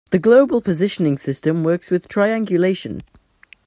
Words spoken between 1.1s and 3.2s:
system works with triangulation.